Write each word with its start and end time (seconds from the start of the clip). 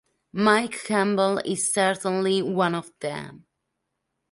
Mike 0.33 0.83
Campbell 0.83 1.37
is 1.45 1.71
certainly 1.71 2.41
one 2.41 2.73
of 2.73 2.91
them. 3.01 3.45